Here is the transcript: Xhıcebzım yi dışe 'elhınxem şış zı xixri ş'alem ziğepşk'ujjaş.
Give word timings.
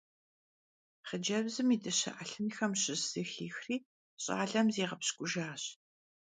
Xhıcebzım 1.07 1.69
yi 1.73 1.77
dışe 1.83 2.11
'elhınxem 2.17 2.73
şış 2.81 3.01
zı 3.11 3.21
xixri 3.33 3.77
ş'alem 4.23 4.67
ziğepşk'ujjaş. 4.73 5.63